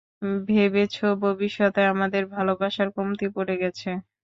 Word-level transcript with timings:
ভেবেছো 0.47 1.05
ভবিষ্যতে 1.23 1.81
আমাদের 1.93 2.23
ভালোবাসার 2.35 2.89
কমতি 2.95 3.27
পড়ে 3.35 3.55
গেছে? 3.61 3.89